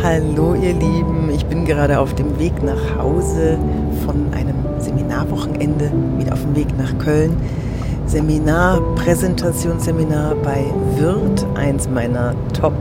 [0.00, 3.58] Hallo ihr Lieben, ich bin gerade auf dem Weg nach Hause
[4.04, 7.36] von einem Seminarwochenende, wieder auf dem Weg nach Köln.
[8.06, 10.64] Seminar, Präsentationsseminar bei
[10.96, 12.74] Wirt, eins meiner Top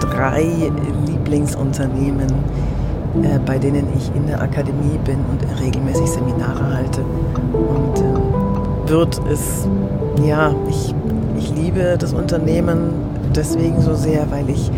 [0.00, 0.70] 3
[1.06, 2.28] Lieblingsunternehmen,
[3.22, 7.00] äh, bei denen ich in der Akademie bin und regelmäßig Seminare halte.
[7.52, 9.68] Und äh, Wirt ist,
[10.26, 10.94] ja, ich,
[11.38, 12.92] ich liebe das Unternehmen
[13.34, 14.70] deswegen so sehr, weil ich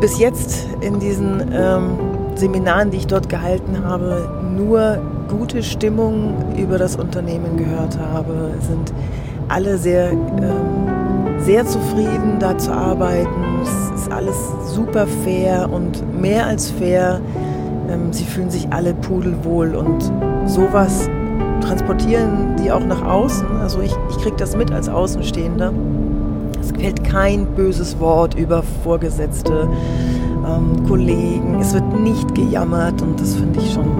[0.00, 1.98] bis jetzt in diesen ähm,
[2.34, 8.92] Seminaren, die ich dort gehalten habe, nur gute Stimmung über das Unternehmen gehört habe, sind
[9.48, 13.60] alle sehr, ähm, sehr zufrieden, da zu arbeiten.
[13.62, 14.36] Es ist alles
[14.66, 17.20] super fair und mehr als fair.
[17.88, 20.10] Ähm, sie fühlen sich alle pudelwohl und
[20.46, 21.08] sowas
[21.60, 23.46] transportieren die auch nach außen.
[23.60, 25.72] Also ich, ich kriege das mit als Außenstehender.
[26.62, 29.68] Es fällt kein böses Wort über Vorgesetzte,
[30.46, 31.58] ähm, Kollegen.
[31.60, 33.90] Es wird nicht gejammert und das finde ich schon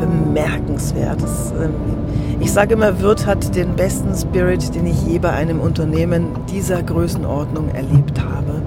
[0.00, 1.22] bemerkenswert.
[1.22, 1.74] Das, ähm,
[2.40, 6.82] ich sage immer, Wirt hat den besten Spirit, den ich je bei einem Unternehmen dieser
[6.82, 8.62] Größenordnung erlebt habe.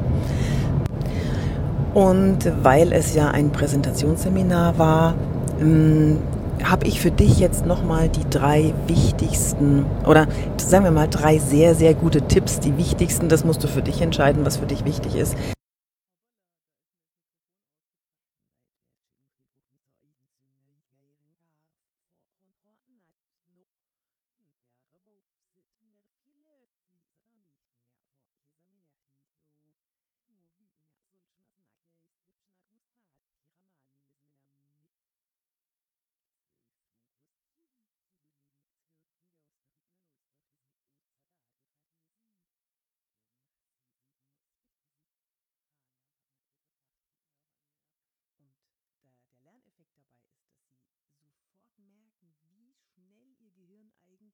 [1.96, 5.16] Und weil es ja ein Präsentationsseminar war,
[5.60, 6.18] ähm,
[6.64, 11.76] habe ich für dich jetzt nochmal die drei wichtigsten oder sagen wir mal drei sehr,
[11.76, 12.60] sehr gute Tipps.
[12.60, 15.36] Die wichtigsten, das musst du für dich entscheiden, was für dich wichtig ist.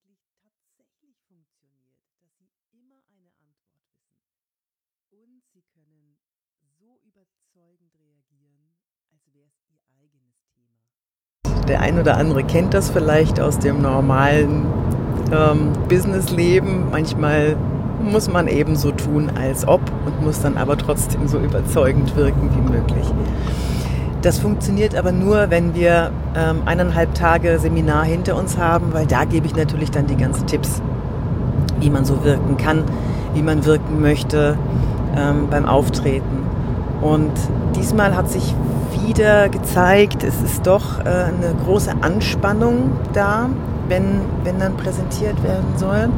[0.06, 4.30] Eigentlich tatsächlich funktioniert, dass Sie immer eine Antwort wissen.
[5.10, 6.18] Und Sie können
[6.78, 8.78] so überzeugend reagieren,
[9.12, 11.66] als wäre es Ihr eigenes Thema.
[11.68, 14.66] Der ein oder andere kennt das vielleicht aus dem normalen
[15.32, 16.92] ähm, Businessleben.
[16.92, 17.56] Manchmal
[18.02, 22.54] muss man eben so tun, als ob und muss dann aber trotzdem so überzeugend wirken
[22.56, 23.08] wie möglich.
[24.26, 29.24] Das funktioniert aber nur, wenn wir ähm, eineinhalb Tage Seminar hinter uns haben, weil da
[29.24, 30.82] gebe ich natürlich dann die ganzen Tipps,
[31.80, 32.86] wie man so wirken kann,
[33.36, 34.58] wie man wirken möchte
[35.16, 36.44] ähm, beim Auftreten.
[37.02, 37.34] Und
[37.76, 38.56] diesmal hat sich
[39.06, 43.48] wieder gezeigt, es ist doch äh, eine große Anspannung da,
[43.90, 46.10] wenn, wenn dann präsentiert werden soll.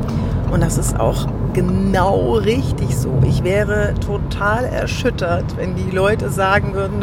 [0.50, 3.10] Und das ist auch genau richtig so.
[3.28, 7.00] Ich wäre total erschüttert, wenn die Leute sagen würden,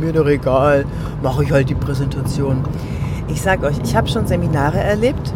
[0.00, 0.84] mir doch egal,
[1.22, 2.64] mache ich halt die Präsentation.
[3.28, 5.32] Ich sage euch, ich habe schon Seminare erlebt,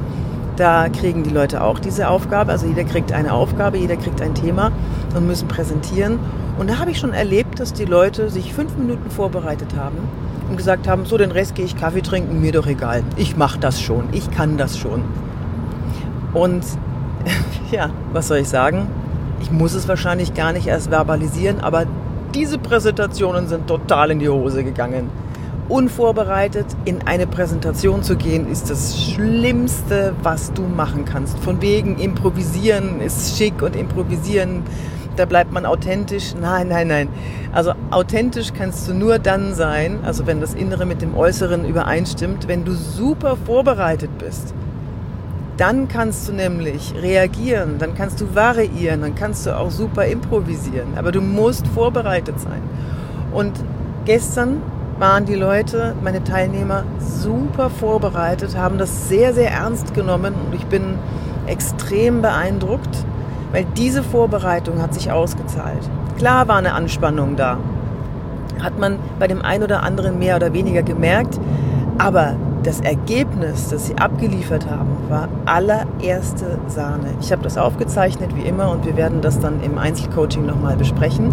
[0.57, 2.51] da kriegen die Leute auch diese Aufgabe.
[2.51, 4.73] Also jeder kriegt eine Aufgabe, jeder kriegt ein Thema
[5.15, 6.19] und müssen präsentieren.
[6.59, 9.99] Und da habe ich schon erlebt, dass die Leute sich fünf Minuten vorbereitet haben
[10.51, 13.05] und gesagt haben, so den Rest gehe ich Kaffee trinken, mir doch egal.
[13.17, 15.05] Ich mache das schon, ich kann das schon.
[16.35, 16.65] Und
[17.71, 18.89] ja, was soll ich sagen?
[19.41, 21.87] Ich muss es wahrscheinlich gar nicht erst verbalisieren, aber
[22.35, 25.11] diese Präsentationen sind total in die Hose gegangen.
[25.69, 31.39] Unvorbereitet in eine Präsentation zu gehen, ist das Schlimmste, was du machen kannst.
[31.39, 34.63] Von wegen improvisieren ist schick und improvisieren,
[35.17, 36.35] da bleibt man authentisch.
[36.41, 37.09] Nein, nein, nein.
[37.53, 42.49] Also authentisch kannst du nur dann sein, also wenn das Innere mit dem Äußeren übereinstimmt,
[42.49, 44.55] wenn du super vorbereitet bist.
[45.59, 50.97] Dann kannst du nämlich reagieren, dann kannst du variieren, dann kannst du auch super improvisieren.
[50.97, 52.63] Aber du musst vorbereitet sein.
[53.33, 53.53] Und
[54.05, 54.63] gestern
[55.01, 60.67] waren die Leute, meine Teilnehmer, super vorbereitet, haben das sehr, sehr ernst genommen und ich
[60.67, 60.95] bin
[61.47, 63.05] extrem beeindruckt,
[63.53, 65.91] weil diese Vorbereitung hat sich ausgezahlt.
[66.19, 67.59] Klar war eine Anspannung da,
[68.63, 71.39] hat man bei dem einen oder anderen mehr oder weniger gemerkt,
[71.99, 77.15] aber das Ergebnis, das sie abgeliefert haben, war allererste Sahne.
[77.21, 81.33] Ich habe das aufgezeichnet wie immer und wir werden das dann im Einzelcoaching nochmal besprechen.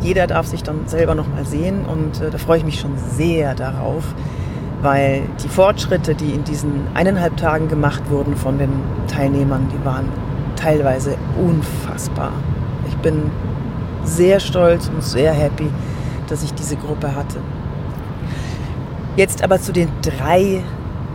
[0.00, 3.54] Jeder darf sich dann selber nochmal sehen und äh, da freue ich mich schon sehr
[3.54, 4.02] darauf,
[4.82, 8.72] weil die Fortschritte, die in diesen eineinhalb Tagen gemacht wurden von den
[9.06, 10.08] Teilnehmern, die waren
[10.56, 12.32] teilweise unfassbar.
[12.88, 13.30] Ich bin
[14.02, 15.70] sehr stolz und sehr happy,
[16.28, 17.38] dass ich diese Gruppe hatte.
[19.16, 20.62] Jetzt aber zu den drei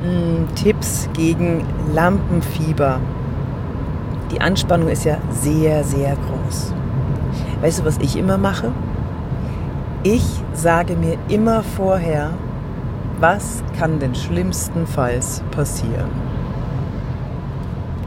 [0.02, 3.00] mh, hm, Tipps gegen Lampenfieber.
[4.32, 6.74] Die Anspannung ist ja sehr, sehr groß.
[7.62, 8.72] Weißt du, was ich immer mache?
[10.04, 10.24] Ich
[10.54, 12.32] sage mir immer vorher,
[13.20, 16.10] was kann denn schlimmstenfalls passieren?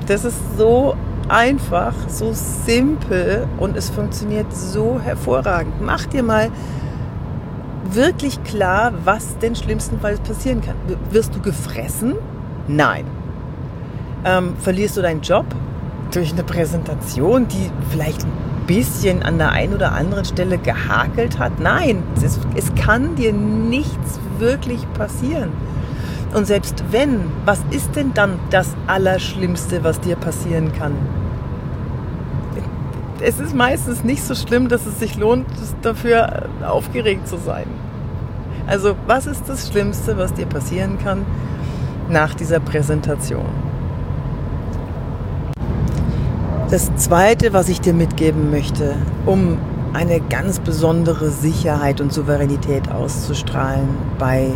[0.07, 0.97] Das ist so
[1.29, 5.83] einfach, so simpel und es funktioniert so hervorragend.
[5.83, 6.51] Mach dir mal
[7.95, 10.77] wirklich klar, was denn schlimmstenfalls passieren kann.
[11.11, 12.15] Wirst du gefressen?
[12.69, 13.05] Nein.
[14.25, 15.47] Ähm, verlierst du deinen Job
[16.13, 18.33] durch eine Präsentation, die vielleicht ein
[18.67, 21.59] bisschen an der einen oder anderen Stelle gehakelt hat?
[21.59, 25.51] Nein, es, es kann dir nichts wirklich passieren.
[26.35, 30.93] Und selbst wenn, was ist denn dann das Allerschlimmste, was dir passieren kann?
[33.21, 35.47] Es ist meistens nicht so schlimm, dass es sich lohnt,
[35.83, 37.67] dafür aufgeregt zu sein.
[38.67, 41.27] Also, was ist das Schlimmste, was dir passieren kann
[42.09, 43.47] nach dieser Präsentation?
[46.71, 48.95] Das Zweite, was ich dir mitgeben möchte,
[49.27, 49.59] um
[49.93, 53.89] eine ganz besondere Sicherheit und Souveränität auszustrahlen
[54.19, 54.53] bei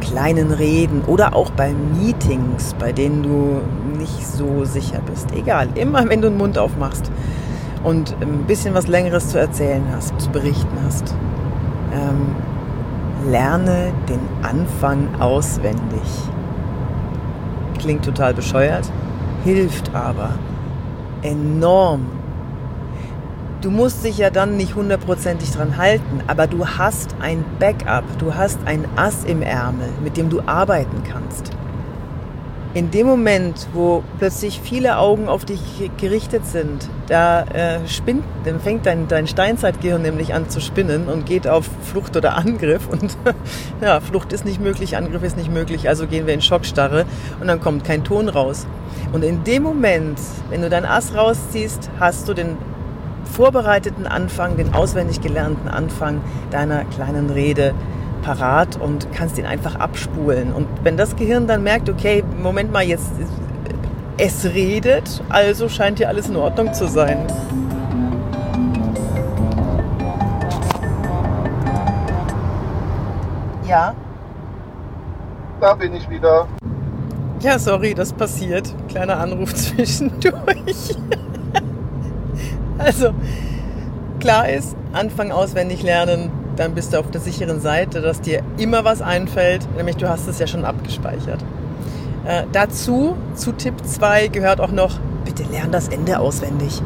[0.00, 3.60] kleinen Reden oder auch bei Meetings, bei denen du
[3.98, 5.32] nicht so sicher bist.
[5.32, 7.10] Egal, immer wenn du den Mund aufmachst
[7.82, 11.14] und ein bisschen was Längeres zu erzählen hast, zu berichten hast,
[11.92, 12.34] ähm,
[13.28, 16.02] lerne den Anfang auswendig.
[17.78, 18.90] Klingt total bescheuert,
[19.44, 20.30] hilft aber
[21.22, 22.06] enorm
[23.64, 28.34] du musst dich ja dann nicht hundertprozentig dran halten, aber du hast ein Backup, du
[28.34, 31.50] hast ein Ass im Ärmel, mit dem du arbeiten kannst.
[32.74, 35.60] In dem Moment, wo plötzlich viele Augen auf dich
[35.96, 41.24] gerichtet sind, da äh, spinnt, dann fängt dein, dein Steinzeitgehirn nämlich an zu spinnen und
[41.24, 42.88] geht auf Flucht oder Angriff.
[42.88, 43.16] Und
[43.80, 47.04] ja, Flucht ist nicht möglich, Angriff ist nicht möglich, also gehen wir in Schockstarre
[47.40, 48.66] und dann kommt kein Ton raus.
[49.12, 50.18] Und in dem Moment,
[50.50, 52.56] wenn du dein Ass rausziehst, hast du den
[53.24, 57.72] vorbereiteten Anfang, den auswendig gelernten Anfang deiner kleinen Rede
[58.24, 60.52] parat und kannst ihn einfach abspulen.
[60.52, 63.12] Und wenn das Gehirn dann merkt, okay, Moment mal, jetzt
[64.16, 67.18] es redet, also scheint hier alles in Ordnung zu sein.
[73.68, 73.94] Ja.
[75.60, 76.46] Da bin ich wieder.
[77.40, 78.74] Ja, sorry, das passiert.
[78.88, 80.96] Kleiner Anruf zwischendurch.
[82.78, 83.12] Also
[84.20, 88.84] klar ist, Anfang auswendig lernen, dann bist du auf der sicheren Seite, dass dir immer
[88.84, 91.44] was einfällt, nämlich du hast es ja schon abgespeichert.
[92.26, 96.80] Äh, dazu, zu Tipp 2, gehört auch noch, bitte lern das Ende auswendig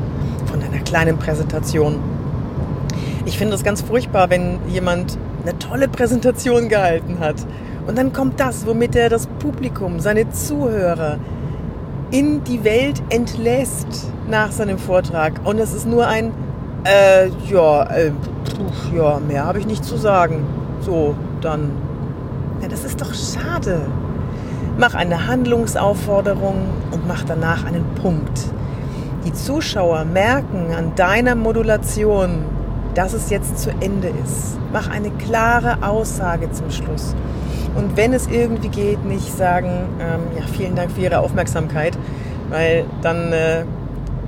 [0.46, 2.00] von deiner kleinen Präsentation.
[3.24, 7.36] Ich finde es ganz furchtbar, wenn jemand eine tolle Präsentation gehalten hat
[7.86, 11.18] und dann kommt das, womit er das Publikum, seine Zuhörer
[12.10, 15.40] in die Welt entlässt nach seinem Vortrag.
[15.44, 16.32] Und es ist nur ein,
[16.84, 18.12] äh, ja, äh,
[18.58, 20.44] pf, ja, mehr habe ich nicht zu sagen.
[20.80, 21.70] So, dann.
[22.60, 23.82] Ja, das ist doch schade.
[24.78, 26.56] Mach eine Handlungsaufforderung
[26.92, 28.40] und mach danach einen Punkt.
[29.24, 32.44] Die Zuschauer merken an deiner Modulation,
[32.94, 34.58] dass es jetzt zu Ende ist.
[34.72, 37.14] Mach eine klare Aussage zum Schluss.
[37.74, 39.70] Und wenn es irgendwie geht, nicht sagen,
[40.00, 41.96] ähm, ja, vielen Dank für Ihre Aufmerksamkeit,
[42.50, 43.64] weil dann äh,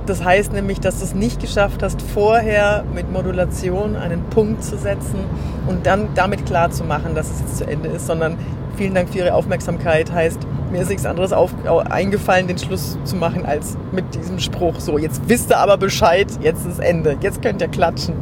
[0.05, 4.77] das heißt nämlich, dass du es nicht geschafft hast, vorher mit Modulation einen Punkt zu
[4.77, 5.19] setzen
[5.67, 8.37] und dann damit klar zu machen, dass es jetzt zu Ende ist, sondern
[8.77, 10.39] vielen Dank für Ihre Aufmerksamkeit heißt,
[10.71, 11.53] mir ist nichts anderes auf,
[11.89, 14.79] eingefallen, den Schluss zu machen, als mit diesem Spruch.
[14.79, 18.15] So, jetzt wisst ihr aber Bescheid, jetzt ist Ende, jetzt könnt ihr klatschen.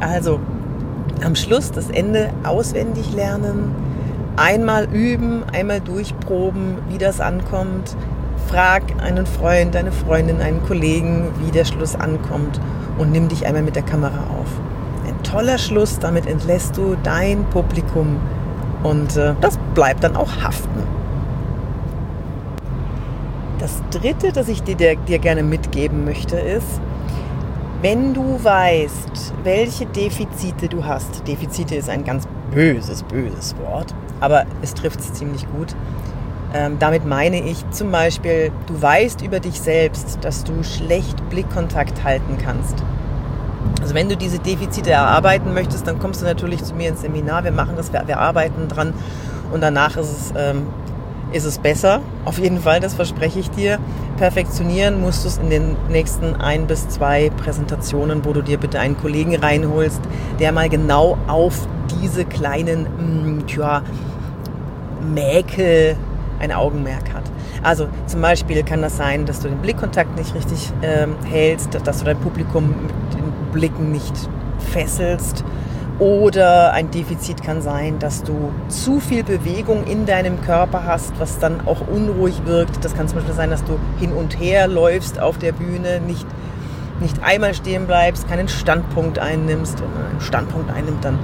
[0.00, 0.40] Also,
[1.24, 3.74] am Schluss das Ende auswendig lernen,
[4.36, 7.96] einmal üben, einmal durchproben, wie das ankommt,
[8.48, 12.60] frag einen Freund, eine Freundin, einen Kollegen, wie der Schluss ankommt
[12.98, 14.48] und nimm dich einmal mit der Kamera auf.
[15.06, 18.20] Ein toller Schluss, damit entlässt du dein Publikum
[18.82, 20.82] und äh, das bleibt dann auch haften.
[23.58, 26.80] Das dritte, das ich dir, dir gerne mitgeben möchte, ist,
[27.80, 34.46] wenn du weißt, welche Defizite du hast, Defizite ist ein ganz böses, böses Wort, aber
[34.62, 35.74] es trifft es ziemlich gut,
[36.54, 42.04] ähm, damit meine ich zum Beispiel, du weißt über dich selbst, dass du schlecht Blickkontakt
[42.04, 42.76] halten kannst.
[43.82, 47.42] Also wenn du diese Defizite erarbeiten möchtest, dann kommst du natürlich zu mir ins Seminar.
[47.42, 48.94] Wir machen das, wir, wir arbeiten dran
[49.52, 50.68] und danach ist es, ähm,
[51.32, 52.00] ist es besser.
[52.24, 53.78] Auf jeden Fall, das verspreche ich dir.
[54.16, 58.78] Perfektionieren musst du es in den nächsten ein bis zwei Präsentationen, wo du dir bitte
[58.78, 60.00] einen Kollegen reinholst,
[60.38, 61.66] der mal genau auf
[62.00, 63.82] diese kleinen, mh, mm, tja,
[65.12, 65.96] Mäkel
[66.44, 67.24] ein Augenmerk hat.
[67.62, 71.98] Also zum Beispiel kann das sein, dass du den Blickkontakt nicht richtig ähm, hältst, dass
[71.98, 74.28] du dein Publikum mit den Blicken nicht
[74.72, 75.44] fesselst
[76.00, 81.38] Oder ein Defizit kann sein, dass du zu viel Bewegung in deinem Körper hast, was
[81.38, 82.84] dann auch unruhig wirkt.
[82.84, 86.26] Das kann zum Beispiel sein, dass du hin und her läufst auf der Bühne, nicht,
[86.98, 89.80] nicht einmal stehen bleibst, keinen Standpunkt einnimmst.
[89.80, 91.18] Wenn man einen Standpunkt einnimmt, dann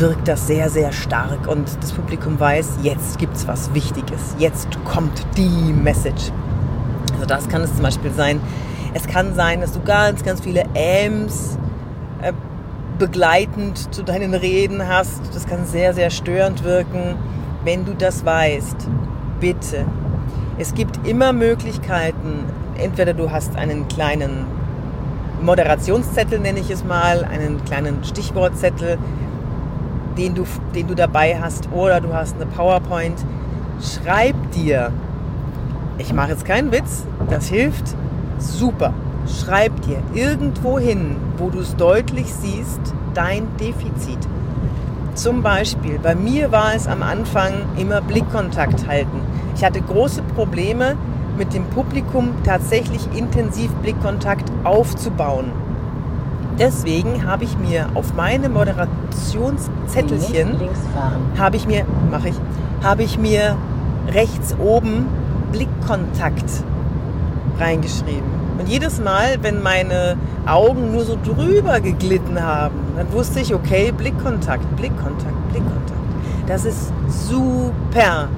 [0.00, 4.68] wirkt das sehr, sehr stark und das Publikum weiß, jetzt gibt es was Wichtiges, jetzt
[4.84, 6.32] kommt die Message.
[7.12, 8.40] Also das kann es zum Beispiel sein.
[8.94, 11.58] Es kann sein, dass du ganz, ganz viele Ams
[12.22, 12.32] äh,
[12.98, 15.20] begleitend zu deinen Reden hast.
[15.34, 17.16] Das kann sehr, sehr störend wirken.
[17.64, 18.88] Wenn du das weißt,
[19.38, 19.84] bitte.
[20.58, 22.44] Es gibt immer Möglichkeiten.
[22.78, 24.46] Entweder du hast einen kleinen
[25.42, 28.98] Moderationszettel, nenne ich es mal, einen kleinen Stichwortzettel,
[30.20, 33.24] den du, den du dabei hast, oder du hast eine PowerPoint.
[33.80, 34.92] Schreib dir.
[35.98, 37.96] Ich mache jetzt keinen Witz, das hilft
[38.38, 38.92] super.
[39.26, 42.80] Schreib dir irgendwo hin, wo du es deutlich siehst,
[43.14, 44.18] dein Defizit.
[45.14, 49.20] Zum Beispiel, bei mir war es am Anfang immer Blickkontakt halten.
[49.54, 50.96] Ich hatte große Probleme
[51.36, 55.52] mit dem Publikum tatsächlich intensiv Blickkontakt aufzubauen.
[56.60, 60.58] Deswegen habe ich mir auf meine Moderationszettelchen
[61.38, 62.34] habe ich mir mache ich
[62.82, 63.56] habe ich mir
[64.12, 65.06] rechts oben
[65.52, 66.44] Blickkontakt
[67.58, 68.28] reingeschrieben.
[68.58, 73.90] Und jedes Mal, wenn meine Augen nur so drüber geglitten haben, dann wusste ich, okay,
[73.90, 75.98] Blickkontakt, Blickkontakt, Blickkontakt.
[76.46, 78.28] Das ist super.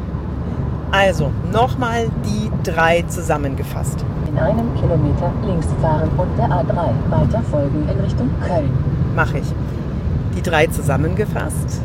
[0.92, 4.04] Also, nochmal die drei zusammengefasst.
[4.32, 8.70] In einem Kilometer links fahren und der A3 weiter folgen in Richtung Köln.
[9.14, 9.54] Mache ich.
[10.34, 11.82] Die drei zusammengefasst.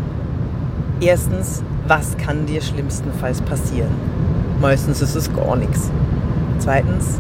[1.02, 3.92] Erstens, was kann dir schlimmstenfalls passieren?
[4.62, 5.92] Meistens ist es gar nichts.
[6.60, 7.20] Zweitens,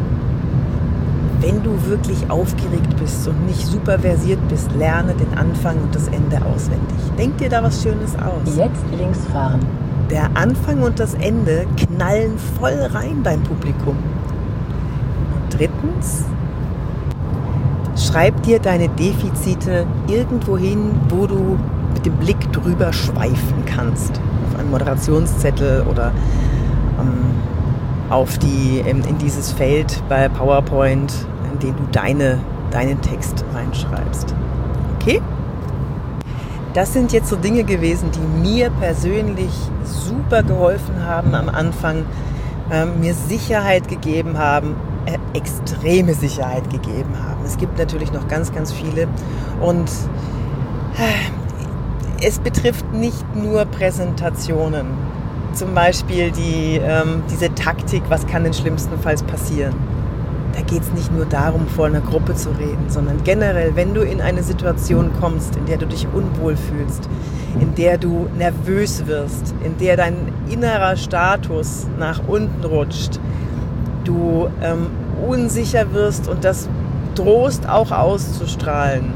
[1.41, 6.07] wenn du wirklich aufgeregt bist und nicht super versiert bist, lerne den Anfang und das
[6.07, 6.97] Ende auswendig.
[7.17, 8.55] Denk dir da was Schönes aus.
[8.55, 9.59] Jetzt links fahren.
[10.09, 13.97] Der Anfang und das Ende knallen voll rein beim Publikum.
[15.57, 16.23] Drittens,
[17.95, 21.57] schreib dir deine Defizite irgendwo hin, wo du
[21.93, 24.21] mit dem Blick drüber schweifen kannst.
[24.51, 26.11] Auf einen Moderationszettel oder
[26.99, 27.25] ähm,
[28.09, 31.11] auf die, in, in dieses Feld bei PowerPoint,
[31.51, 34.35] in den du deine, deinen Text reinschreibst.
[35.01, 35.21] Okay?
[36.75, 39.51] Das sind jetzt so Dinge gewesen, die mir persönlich
[39.83, 42.05] super geholfen haben am Anfang,
[42.69, 44.75] äh, mir Sicherheit gegeben haben,
[45.33, 47.43] extreme Sicherheit gegeben haben.
[47.45, 49.07] Es gibt natürlich noch ganz, ganz viele
[49.61, 49.89] und
[50.97, 54.87] äh, es betrifft nicht nur Präsentationen
[55.53, 59.73] zum Beispiel die, ähm, diese Taktik, was kann denn schlimmstenfalls passieren.
[60.53, 64.01] Da geht es nicht nur darum, vor einer Gruppe zu reden, sondern generell, wenn du
[64.01, 67.09] in eine Situation kommst, in der du dich unwohl fühlst,
[67.59, 73.19] in der du nervös wirst, in der dein innerer Status nach unten rutscht,
[74.07, 74.87] du ähm,
[75.27, 76.69] unsicher wirst und das
[77.15, 79.13] drohst auch auszustrahlen,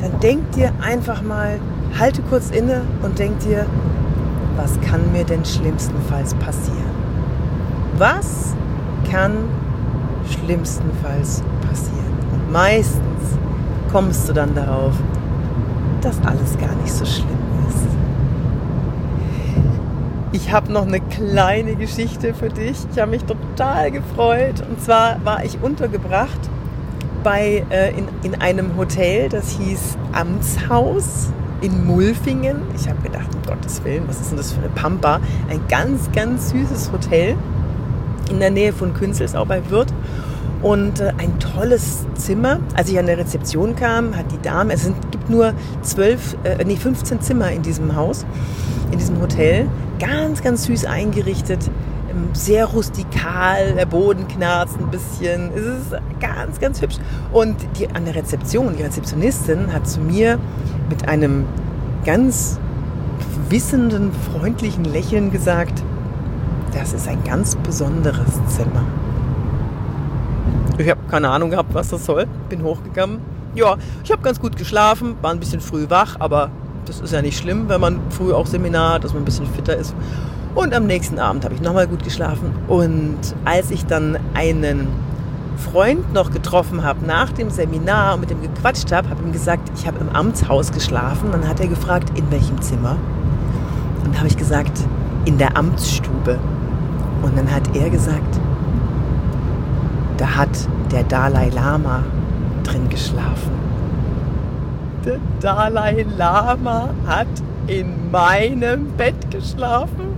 [0.00, 1.58] dann denk dir einfach mal,
[1.98, 3.66] halte kurz inne und denk dir,
[4.56, 6.78] was kann mir denn schlimmstenfalls passieren?
[7.96, 8.54] Was
[9.10, 9.32] kann
[10.28, 12.14] schlimmstenfalls passieren?
[12.32, 13.38] Und meistens
[13.90, 14.94] kommst du dann darauf,
[16.00, 17.26] dass alles gar nicht so schlimm
[17.68, 17.86] ist.
[20.32, 22.76] Ich habe noch eine kleine Geschichte für dich.
[22.92, 23.24] Ich habe mich
[23.58, 24.62] total gefreut.
[24.68, 26.38] Und zwar war ich untergebracht
[27.24, 32.62] bei, äh, in, in einem Hotel, das hieß Amtshaus in Mulfingen.
[32.76, 35.20] Ich habe gedacht, um Gottes Willen, was ist denn das für eine Pampa?
[35.50, 37.36] Ein ganz, ganz süßes Hotel
[38.30, 39.92] in der Nähe von Künzelsau bei Wirth.
[40.62, 42.60] Und äh, ein tolles Zimmer.
[42.74, 46.64] Als ich an der Rezeption kam, hat die Dame, es sind, gibt nur 12, äh,
[46.64, 48.24] nee, 15 Zimmer in diesem Haus,
[48.92, 49.66] in diesem Hotel.
[49.98, 51.70] Ganz, ganz süß eingerichtet
[52.32, 55.50] sehr rustikal, der Boden knarzt ein bisschen.
[55.54, 56.96] Es ist ganz, ganz hübsch.
[57.32, 60.38] Und die, an der Rezeption, die Rezeptionistin hat zu mir
[60.88, 61.44] mit einem
[62.04, 62.58] ganz
[63.48, 65.82] wissenden, freundlichen Lächeln gesagt,
[66.72, 68.84] das ist ein ganz besonderes Zimmer.
[70.78, 72.26] Ich habe keine Ahnung gehabt, was das soll.
[72.48, 73.18] Bin hochgegangen.
[73.54, 76.50] Ja, ich habe ganz gut geschlafen, war ein bisschen früh wach, aber
[76.84, 79.46] das ist ja nicht schlimm, wenn man früh auch Seminar hat, dass man ein bisschen
[79.46, 79.94] fitter ist.
[80.54, 82.52] Und am nächsten Abend habe ich nochmal gut geschlafen.
[82.66, 84.88] Und als ich dann einen
[85.56, 89.70] Freund noch getroffen habe nach dem Seminar und mit dem gequatscht habe, habe ihm gesagt,
[89.76, 91.30] ich habe im Amtshaus geschlafen.
[91.32, 92.96] Dann hat er gefragt, in welchem Zimmer?
[94.04, 94.78] Und habe ich gesagt,
[95.24, 96.38] in der Amtsstube.
[97.22, 98.38] Und dann hat er gesagt,
[100.16, 100.48] da hat
[100.90, 102.02] der Dalai Lama
[102.64, 103.52] drin geschlafen.
[105.04, 107.26] Der Dalai Lama hat
[107.66, 110.17] in meinem Bett geschlafen.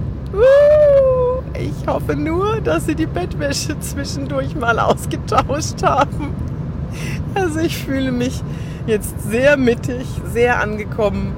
[1.55, 6.35] Ich hoffe nur, dass sie die Bettwäsche zwischendurch mal ausgetauscht haben.
[7.35, 8.43] Also ich fühle mich
[8.87, 11.35] jetzt sehr mittig, sehr angekommen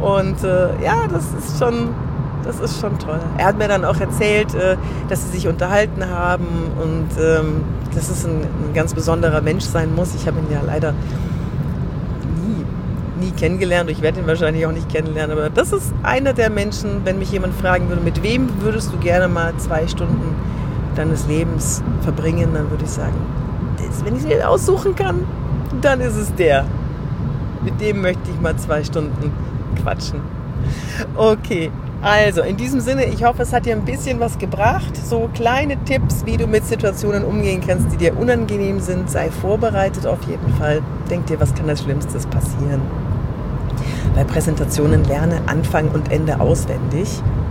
[0.00, 1.88] und äh, ja, das ist schon,
[2.44, 3.20] das ist schon toll.
[3.38, 4.76] Er hat mir dann auch erzählt, äh,
[5.08, 6.46] dass sie sich unterhalten haben
[6.80, 7.62] und ähm,
[7.94, 10.14] dass es ein, ganz besonderer Mensch sein muss.
[10.14, 10.94] Ich habe ihn ja leider
[13.36, 13.90] kennengelernt.
[13.90, 15.36] Ich werde ihn wahrscheinlich auch nicht kennenlernen.
[15.36, 18.98] Aber das ist einer der Menschen, wenn mich jemand fragen würde, mit wem würdest du
[18.98, 20.34] gerne mal zwei Stunden
[20.94, 23.16] deines Lebens verbringen, dann würde ich sagen,
[23.78, 25.26] das, wenn ich es aussuchen kann,
[25.80, 26.64] dann ist es der.
[27.62, 29.32] Mit dem möchte ich mal zwei Stunden
[29.80, 30.20] quatschen.
[31.16, 31.70] Okay,
[32.02, 34.96] also in diesem Sinne, ich hoffe, es hat dir ein bisschen was gebracht.
[34.96, 39.08] So kleine Tipps, wie du mit Situationen umgehen kannst, die dir unangenehm sind.
[39.08, 40.82] Sei vorbereitet auf jeden Fall.
[41.08, 42.80] Denk dir, was kann das Schlimmste passieren.
[44.14, 47.08] Bei Präsentationen lerne Anfang und Ende auswendig.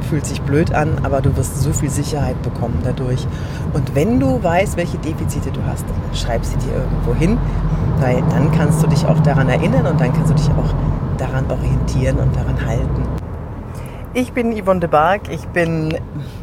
[0.10, 3.26] Fühlt sich blöd an, aber du wirst so viel Sicherheit bekommen dadurch.
[3.74, 7.38] Und wenn du weißt, welche Defizite du hast, dann schreib sie dir irgendwo hin,
[8.00, 10.74] weil dann kannst du dich auch daran erinnern und dann kannst du dich auch
[11.18, 13.04] daran orientieren und daran halten.
[14.14, 15.98] Ich bin Yvonne de Barg, ich bin,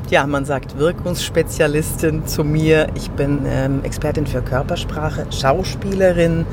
[0.09, 2.89] ja, man sagt Wirkungsspezialistin zu mir.
[2.95, 6.47] Ich bin ähm, Expertin für Körpersprache, Schauspielerin,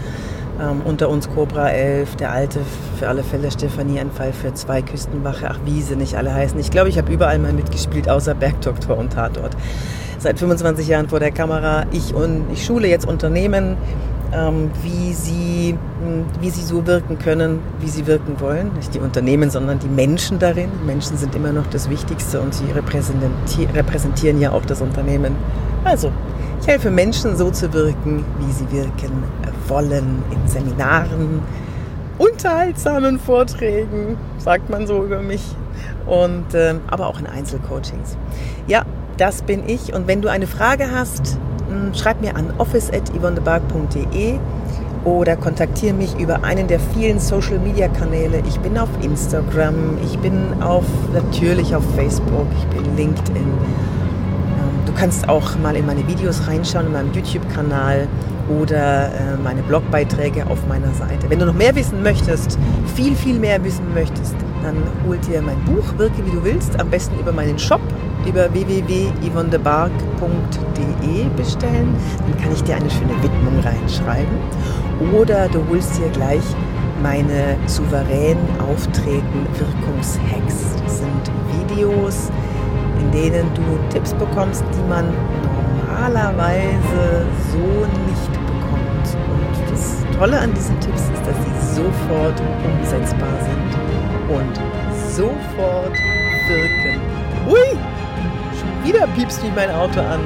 [0.61, 2.59] ähm, unter uns Cobra 11, der alte,
[2.97, 6.59] für alle Fälle Stefanie, ein Fall für zwei Küstenwache, ach wie sie nicht alle heißen.
[6.59, 9.55] Ich glaube, ich habe überall mal mitgespielt, außer Bergdoktor und Tatort.
[10.19, 11.85] Seit 25 Jahren vor der Kamera.
[11.91, 13.77] Ich, und, ich schule jetzt Unternehmen,
[14.33, 18.73] ähm, wie, sie, hm, wie sie so wirken können, wie sie wirken wollen.
[18.73, 20.69] Nicht die Unternehmen, sondern die Menschen darin.
[20.85, 25.35] Menschen sind immer noch das Wichtigste und sie repräsentieren ja auch das Unternehmen.
[25.83, 26.11] Also,
[26.61, 29.23] ich helfe Menschen so zu wirken, wie sie wirken
[29.67, 31.41] wollen, in Seminaren,
[32.17, 35.41] unterhaltsamen Vorträgen, sagt man so über mich,
[36.05, 38.17] und, äh, aber auch in Einzelcoachings.
[38.67, 38.83] Ja,
[39.17, 39.93] das bin ich.
[39.93, 41.37] Und wenn du eine Frage hast,
[41.69, 44.39] hm, schreib mir an office.yvonnebark.de
[45.03, 48.41] oder kontaktiere mich über einen der vielen Social Media Kanäle.
[48.47, 53.35] Ich bin auf Instagram, ich bin auf natürlich auf Facebook, ich bin LinkedIn.
[53.37, 58.07] Ähm, du kannst auch mal in meine Videos reinschauen, in meinem YouTube-Kanal
[58.49, 61.27] oder äh, meine Blogbeiträge auf meiner Seite.
[61.29, 62.57] Wenn du noch mehr wissen möchtest,
[62.95, 64.75] viel, viel mehr wissen möchtest, dann
[65.07, 67.81] hol dir mein Buch Wirke wie du willst, am besten über meinen Shop
[68.27, 71.95] über www.yvonnebark.de bestellen.
[72.19, 74.35] Dann kann ich dir eine schöne Widmung reinschreiben.
[75.13, 76.41] Oder du holst dir gleich
[77.03, 80.73] meine souverän auftreten Wirkungshacks.
[80.83, 81.29] Das sind
[81.69, 82.31] Videos,
[82.99, 85.13] in denen du Tipps bekommst, die man
[85.95, 89.07] normalerweise so nicht bekommt.
[89.29, 94.59] Und das Tolle an diesen Tipps ist, dass sie sofort umsetzbar sind und
[95.09, 95.93] sofort
[96.47, 97.01] wirken.
[97.49, 97.77] Ui!
[98.83, 100.19] wieder piepst mich mein Auto an.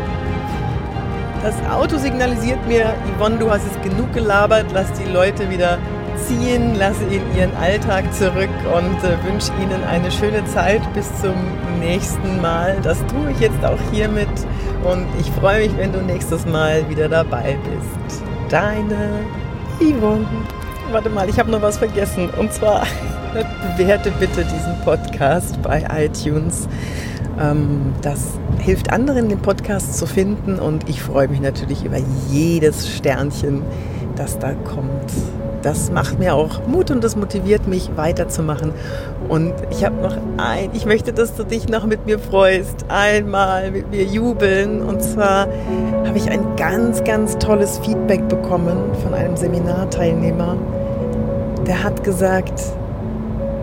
[1.42, 5.78] Das Auto signalisiert mir, Yvonne, du hast jetzt genug gelabert, lass die Leute wieder
[6.18, 11.36] ziehen, lasse in ihren Alltag zurück und äh, wünsche ihnen eine schöne Zeit bis zum
[11.80, 12.76] nächsten Mal.
[12.84, 14.28] Das tue ich jetzt auch hiermit
[14.84, 18.24] und ich freue mich, wenn du nächstes Mal wieder dabei bist.
[18.50, 19.22] Deine
[19.80, 20.26] Yvonne.
[20.92, 22.86] Warte mal, ich habe noch was vergessen und zwar
[23.78, 26.68] bewerte bitte diesen Podcast bei iTunes.
[27.40, 31.98] Ähm, das hilft anderen, den Podcast zu finden und ich freue mich natürlich über
[32.30, 33.62] jedes Sternchen,
[34.16, 35.12] das da kommt.
[35.62, 38.72] Das macht mir auch Mut und das motiviert mich weiterzumachen.
[39.28, 43.72] Und ich habe noch ein, ich möchte, dass du dich noch mit mir freust, einmal
[43.72, 44.82] mit mir jubeln.
[44.82, 45.48] Und zwar
[46.06, 50.56] habe ich ein ganz, ganz tolles Feedback bekommen von einem Seminarteilnehmer.
[51.68, 52.62] Der hat gesagt,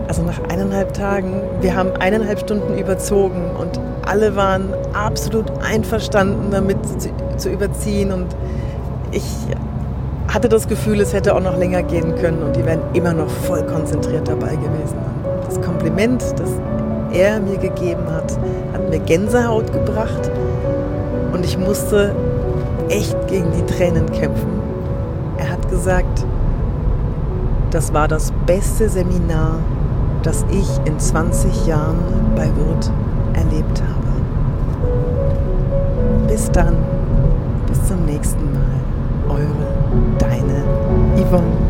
[0.07, 6.77] also nach eineinhalb Tagen, wir haben eineinhalb Stunden überzogen und alle waren absolut einverstanden damit
[6.85, 8.27] zu, zu überziehen und
[9.11, 9.23] ich
[10.37, 13.27] hatte das Gefühl, es hätte auch noch länger gehen können und die wären immer noch
[13.27, 14.95] voll konzentriert dabei gewesen.
[15.43, 16.51] Das Kompliment, das
[17.11, 18.37] er mir gegeben hat,
[18.71, 20.29] hat mir Gänsehaut gebracht
[21.33, 22.13] und ich musste
[22.87, 24.61] echt gegen die Tränen kämpfen.
[25.39, 26.23] Er hat gesagt,
[27.71, 29.57] das war das beste Seminar,
[30.21, 31.97] das ich in 20 Jahren
[32.35, 32.91] bei Wirt
[33.33, 34.21] erlebt habe.
[36.27, 36.75] Bis dann,
[37.65, 38.56] bis zum nächsten Mal.
[40.19, 40.63] Deine
[41.17, 41.66] Yvonne.